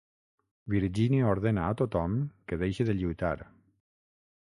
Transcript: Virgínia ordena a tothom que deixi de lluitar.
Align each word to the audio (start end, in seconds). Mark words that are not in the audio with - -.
Virgínia 0.73 1.27
ordena 1.35 1.67
a 1.67 1.77
tothom 1.83 2.17
que 2.49 2.61
deixi 2.65 2.91
de 2.91 2.99
lluitar. 3.01 3.37